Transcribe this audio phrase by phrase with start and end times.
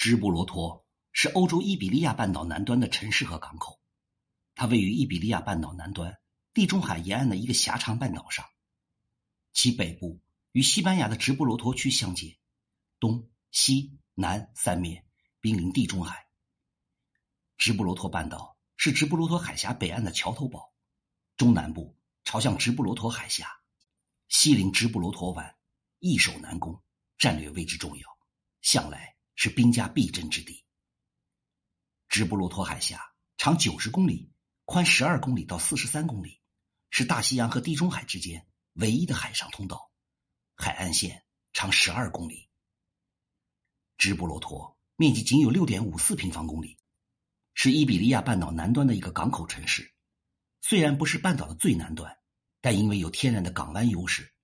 [0.00, 3.78] 直布罗陀是欧洲伊比利亚半岛南端的城市和港口，
[4.54, 6.18] 它位于伊比利亚半岛南端
[6.54, 8.46] 地中海沿岸的一个狭长半岛上，
[9.52, 10.18] 其北部
[10.52, 12.38] 与西班牙的直布罗陀区相接，
[12.98, 15.04] 东西南三面
[15.38, 16.28] 濒临地中海。
[17.58, 20.72] 直布罗陀半岛是直布罗陀海峡北岸的桥头堡，
[21.36, 21.94] 中南部
[22.24, 23.46] 朝向直布罗陀海峡，
[24.28, 25.56] 西临直布罗陀湾，
[25.98, 26.82] 易守难攻，
[27.18, 28.08] 战略位置重要，
[28.62, 29.14] 向来。
[29.42, 30.66] 是兵家必争之地。
[32.10, 34.30] 直布罗陀海峡长九十公里，
[34.66, 36.42] 宽十二公里到四十三公里，
[36.90, 39.90] 是大西洋和地中海之间唯一的海上通道，
[40.56, 42.50] 海岸线长十二公里。
[43.96, 46.78] 直布罗陀面积仅有六点五四平方公里，
[47.54, 49.90] 是伊比利亚半岛南端的一个港口城市。
[50.60, 52.14] 虽然不是半岛的最南端，
[52.60, 54.34] 但因为有天然的港湾优势，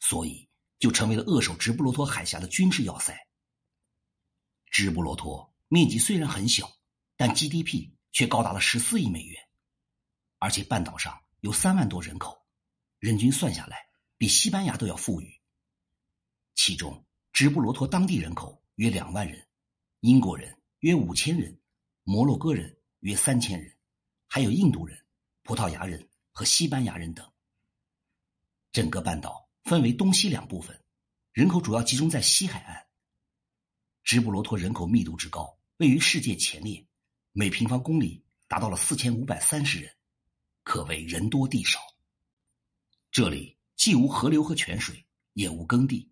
[0.00, 3.16] 所以就成为了扼守直布罗陀海峡的军事要塞。
[4.70, 6.70] 直布罗陀面积虽然很小，
[7.16, 9.36] 但 GDP 却高达了十四亿美元，
[10.38, 12.46] 而且半岛上有三万多人口，
[12.98, 15.40] 人均算下来比西班牙都要富裕。
[16.54, 19.44] 其中，直布罗陀当地人口约两万人，
[20.00, 21.60] 英国人约五千人，
[22.04, 23.76] 摩洛哥人约三千人，
[24.28, 24.96] 还有印度人、
[25.42, 27.28] 葡萄牙人和西班牙人等。
[28.72, 30.80] 整个半岛分为东西两部分，
[31.32, 32.86] 人口主要集中在西海岸。
[34.02, 36.84] 直布罗陀人口密度之高，位于世界前列，
[37.32, 39.92] 每平方公里达到了四千五百三十人，
[40.64, 41.78] 可谓人多地少。
[43.12, 46.10] 这里既无河流和泉水，也无耕地，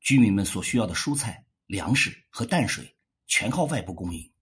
[0.00, 4.32] 居民们所需要的蔬菜、粮食和淡水全靠外部供应。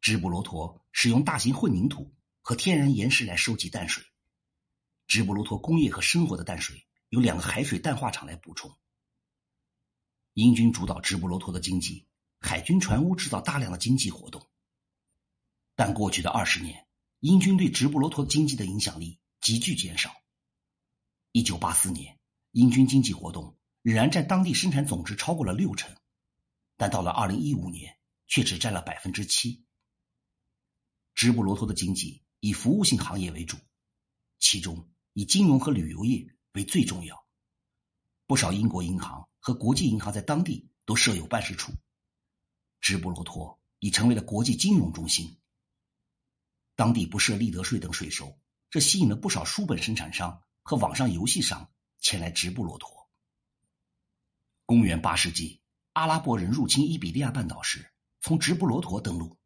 [0.00, 4.04] 直布罗陀使用大型混凝土和天然岩石来收集淡水，
[5.06, 8.76] 直布罗陀工业和生活的淡水由两个海水淡化厂来补充。
[10.34, 12.06] 英军主导直布罗陀的经济，
[12.40, 14.48] 海军船坞制造大量的经济活动。
[15.74, 16.86] 但过去的二十年，
[17.20, 20.10] 英军对直布罗陀经济的影响力急剧减少。
[21.32, 22.18] 一九八四年，
[22.52, 25.94] 英军经济活动仍然占当地生产总值超过了六成，
[26.78, 29.66] 但到了二零一五年，却只占了百分之七。
[31.14, 33.58] 直布罗陀的经济以服务性行业为主，
[34.38, 37.22] 其中以金融和旅游业为最重要。
[38.26, 39.28] 不少英国银行。
[39.44, 41.72] 和国际银行在当地都设有办事处，
[42.80, 45.36] 直布罗陀已成为了国际金融中心。
[46.76, 48.38] 当地不设利得税等税收，
[48.70, 52.88] 这吸引了不少书本生产商和网上游戏商前来直布罗陀。
[54.64, 55.60] 公元八世纪，
[55.94, 57.84] 阿拉伯人入侵伊比利亚半岛时，
[58.20, 59.36] 从直布罗陀登陆，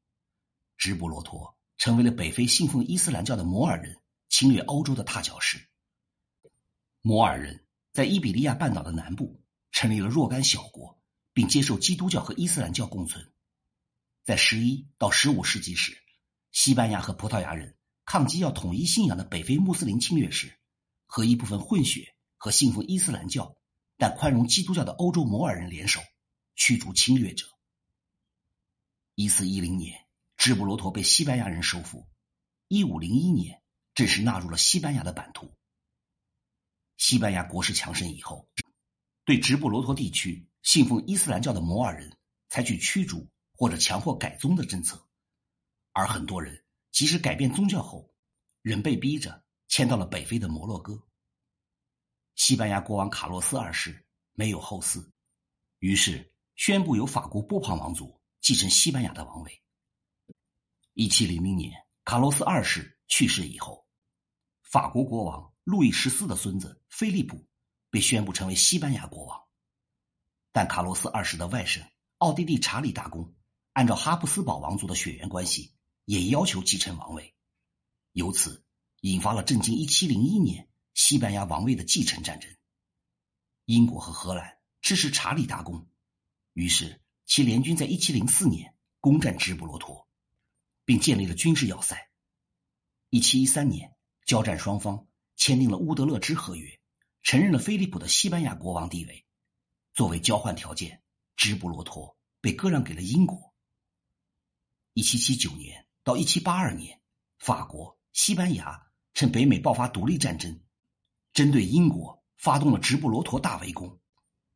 [0.77, 5.59] 直布罗陀成为了北非信奉伊斯兰教的摩尔人侵略欧洲的踏脚石。
[7.01, 9.43] 摩尔人在伊比利亚半岛的南部。
[9.77, 10.99] 成立了若干小国，
[11.35, 13.31] 并接受基督教和伊斯兰教共存。
[14.25, 16.03] 在十一到十五世纪时，
[16.51, 17.77] 西班牙和葡萄牙人
[18.07, 20.59] 抗击要统一信仰的北非穆斯林侵略时，
[21.05, 23.55] 和一部分混血和信奉伊斯兰教
[23.99, 26.01] 但宽容基督教的欧洲摩尔人联手，
[26.55, 27.47] 驱逐侵略者。
[29.15, 30.07] 一四一零年，
[30.39, 32.09] 直布罗陀被西班牙人收复。
[32.69, 33.61] 一五零一年，
[33.93, 35.53] 正式纳入了西班牙的版图。
[36.97, 38.49] 西班牙国势强盛以后。
[39.27, 42.17] 对直布罗陀地区信奉伊斯兰教的摩尔人
[42.49, 45.05] 采取驱逐或者强迫改宗的政策，
[45.91, 48.15] 而很多人即使改变宗教后，
[48.63, 51.03] 仍被逼着迁到了北非的摩洛哥。
[52.37, 55.05] 西班牙国王卡洛斯二世没有后嗣，
[55.81, 59.63] 于是宣布由法国波旁王族继承西班牙的王位。
[60.95, 61.73] 一七零零年，
[62.05, 63.89] 卡洛斯二世去世以后，
[64.63, 67.45] 法国国王路易十四的孙子菲利普。
[67.97, 69.43] 被宣布成为西班牙国王，
[70.53, 71.83] 但卡洛斯二世的外甥
[72.19, 73.35] 奥地利查理大公，
[73.73, 75.73] 按照哈布斯堡王族的血缘关系，
[76.05, 77.35] 也要求继承王位，
[78.13, 78.63] 由此
[79.01, 82.55] 引发了震惊1701年西班牙王位的继承战争。
[83.65, 85.89] 英国和荷兰支持查理大公，
[86.53, 90.07] 于是其联军在1704年攻占直布罗陀，
[90.85, 92.11] 并建立了军事要塞。
[93.09, 93.97] 1713年，
[94.27, 96.79] 交战双方签订了乌德勒支合约。
[97.27, 99.27] 承认了菲利普的西班牙国王地位，
[99.95, 101.03] 作为交换条件，
[101.35, 103.53] 直布罗陀被割让给了英国。
[104.93, 107.03] 一七七九年到一七八二年，
[107.41, 108.81] 法国、西班牙
[109.13, 110.63] 趁北美爆发独立战争，
[111.33, 113.99] 针对英国发动了直布罗陀大围攻，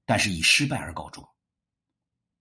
[0.07, 1.29] 但是以失败而告终。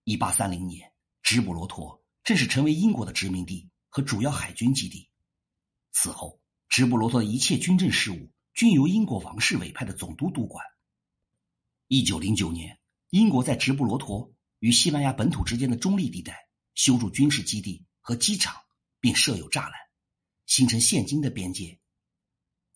[0.04, 0.94] 一八三零年，
[1.24, 5.10] 直布罗陀正式成为英国的殖民地和主要海军基地。
[5.92, 8.32] 此后，直布罗陀的一切军政事务。
[8.60, 10.66] 均由英国王室委派的总督督管。
[11.88, 12.78] 一九零九年，
[13.12, 18.62] 英国在直布罗陀与西班牙本土之间的中立地带修筑军事基地和机场，
[19.00, 19.80] 并设有栅栏，
[20.46, 21.80] 形成现今的边界。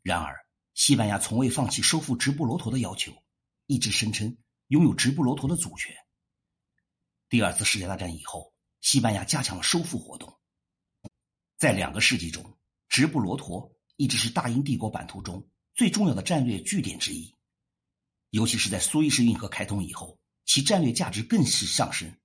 [0.04, 3.12] 然而，西班牙从未放弃收复直布罗陀的要求，
[3.66, 4.38] 一直声称
[4.68, 5.94] 拥有直布罗陀的主权。
[7.28, 10.34] 第二次世界大战以后，西班牙加强了收复活动。
[11.58, 12.58] 在两个世纪中，
[12.88, 17.34] 直布罗陀一直是大英帝国版图中最重要的战略据点之一，
[18.30, 22.16] 尤其是在苏伊士运河开通以后，其战略价值更是上升。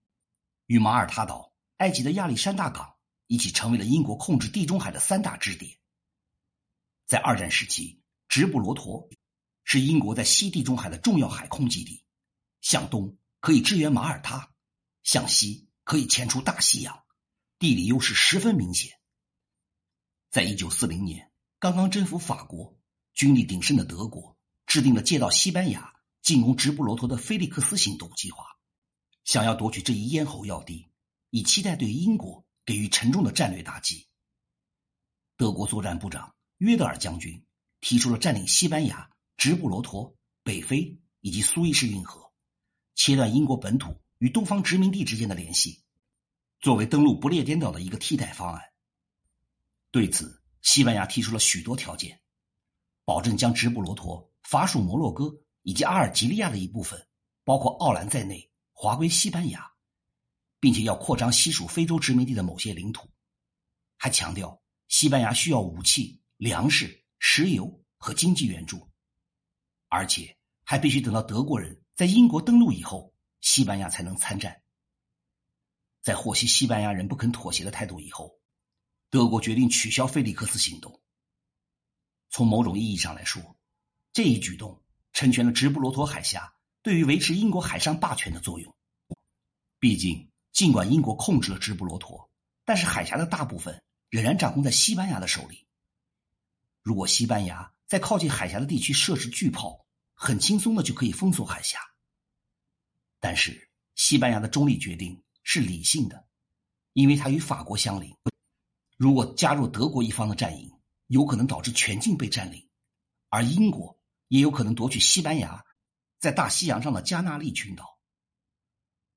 [0.66, 2.96] 与马耳他岛、埃及的亚历山大港
[3.26, 5.78] 一起，成为了英国控制地中海的三大支点。
[7.06, 9.08] 在二战时期，直布罗陀
[9.64, 12.04] 是英国在西地中海的重要海空基地，
[12.60, 14.52] 向东可以支援马耳他。
[15.04, 17.02] 向西可以迁出大西洋，
[17.58, 19.00] 地理优势十分明显。
[20.30, 22.77] 在一九四零年，刚刚征服法国、
[23.18, 25.92] 军力鼎盛的德国制定了借道西班牙
[26.22, 28.44] 进攻直布罗陀的菲利克斯行动计划，
[29.24, 30.88] 想要夺取这一咽喉要地，
[31.30, 34.06] 以期待对英国给予沉重的战略打击。
[35.36, 37.44] 德国作战部长约德尔将军
[37.80, 42.32] 提出了占领西班牙、直布罗陀、北非以及苏伊士运河，
[42.94, 44.00] 切断英国本土。
[44.18, 45.82] 与东方殖民地之间的联系，
[46.60, 48.62] 作为登陆不列颠岛的一个替代方案。
[49.90, 52.20] 对此，西班牙提出了许多条件，
[53.08, 57.08] 保证将直布罗陀、法属摩洛哥以及阿尔及利亚的一部分，
[57.42, 59.66] 包括奥兰在内，划归西班牙，
[60.60, 63.08] 并且要扩张西属非洲殖民地的某些领土。
[63.96, 68.86] 还强调，西班牙需要武器、粮食、石油和经济援助，
[69.88, 73.14] 而且还必须等到德国人在英国登陆以后。
[73.40, 74.60] 西班牙才能参战。
[76.02, 78.38] 在获悉西班牙人不肯妥协的态度以后，
[79.08, 81.00] 德国决定取消菲利克斯行动。
[82.30, 83.56] 从某种意义上来说，
[84.12, 84.82] 这一举动
[85.12, 86.52] 成全了直布罗陀海峡
[86.82, 88.74] 对于维持英国海上霸权的作用。
[89.78, 92.30] 毕竟，尽管英国控制了直布罗陀，
[92.64, 95.66] 但是海峡的大部分仍然掌控在西班牙的手里。
[96.82, 101.78] 如果西班牙在靠近海峡的地区设置巨炮，很轻松的就可以封锁海峡。
[103.20, 106.26] 但是，西班牙的中立决定是理性的，
[106.92, 108.14] 因为它与法国相邻。
[108.96, 110.70] 如果加入德国一方的战营，
[111.08, 112.66] 有可能导致全境被占领，
[113.28, 115.62] 而英国也有可能夺取西班牙
[116.18, 117.98] 在大西洋上的加纳利群岛。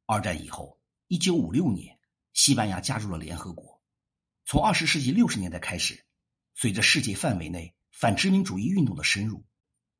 [0.05, 1.97] 二战以后，一九五六年，
[2.33, 3.81] 西班牙加入了联合国。
[4.45, 6.05] 从二十世纪六十年代开始，
[6.55, 9.45] 随着世界范围内反殖民主义运动的深入，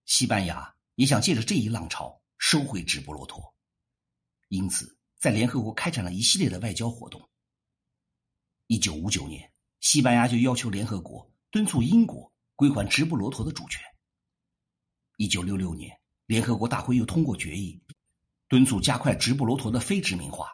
[0.05, 3.55] 西班牙也想借着这一浪潮收回直布罗陀。
[4.47, 7.29] 因此，在联合国开展了一系列的外交活动。
[8.67, 9.51] 一九五九年，
[9.81, 13.81] 西班牙就要求联合国敦促英国归还直布罗陀的主权。
[15.17, 17.83] 一九六六年，联合国大会又通过决议，
[18.47, 20.47] 敦促加快直布罗陀的非殖民化。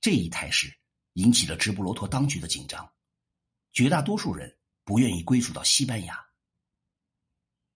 [0.00, 0.72] 这一态势
[1.14, 2.88] 引起了直布罗陀当局的紧张，
[3.72, 6.24] 绝大多数人不愿意归属到西班牙。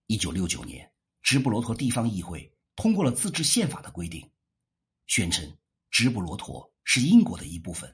[0.07, 0.89] 一九六九年，
[1.21, 4.31] 直布罗陀地方议会通过了自治宪法的规定。
[5.07, 5.57] 宣称
[5.91, 7.93] 直布罗陀是英国的一部分，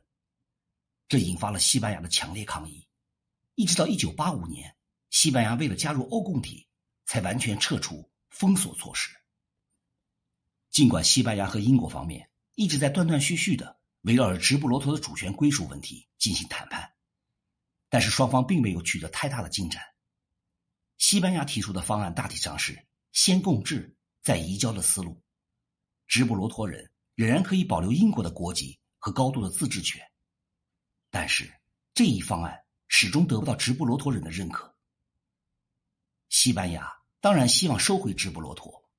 [1.07, 2.87] 这引发了西班牙的强烈抗议。
[3.55, 4.75] 一直到一九八五年，
[5.09, 6.67] 西班牙为了加入欧共体，
[7.05, 9.15] 才完全撤除封锁措施。
[10.69, 16.93] 尽管西班牙和英国方面一直在断断续续的围绕着直布罗陀的主权归属问题进行谈判，
[17.89, 19.81] 但是双方并没有取得太大的进展。
[20.97, 25.21] 西班牙提出的方案大体上是先共治再移交的思路，
[26.07, 26.91] 直布罗陀人。
[27.15, 30.05] 仍然可以保留英国的国籍和高度的自治权，
[31.09, 31.49] 但是
[31.93, 32.64] 这一方案
[32.97, 34.73] 始终得不到直布罗陀人的认可。
[36.29, 38.89] 西班牙当然希望收回直布罗陀，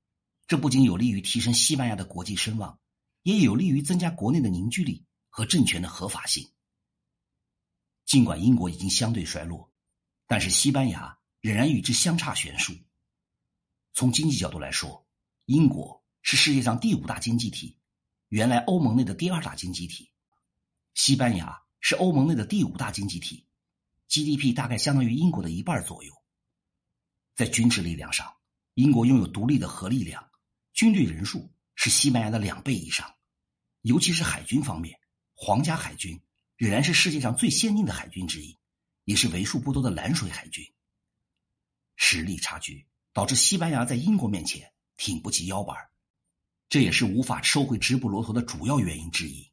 [0.46, 2.78] 这不仅有利于提升西班牙的国际声望，
[3.22, 6.46] 也有利于增加国内的凝聚力和政权的合法性。
[8.04, 9.72] 尽管英国已经相对衰落，
[10.26, 12.74] 但是西班牙仍然与之相差悬殊。
[13.94, 15.06] 从经济角度来说，
[15.46, 17.78] 英国是世界上第五大经济体。
[18.28, 20.12] 原来欧盟内的第二大经济体，
[20.92, 23.45] 西班牙是欧盟内的第五大经济体
[24.08, 26.12] ，GDP 大概相当于英国的一半左右。
[27.34, 28.34] 在军事力量上，
[28.74, 30.30] 英国拥有独立的核力量，
[30.72, 33.14] 军队人数是西班牙的两倍以上，
[33.82, 34.98] 尤其是海军方面，
[35.34, 36.20] 皇家海军
[36.56, 38.58] 仍然是世界上最先进的海军之一，
[39.04, 40.64] 也是为数不多的蓝水海军。
[41.96, 45.76] 实力差距导致西班牙在英国面前挺不起腰板
[46.68, 49.50] 这也是无法收回直布罗陀的主要原因之一。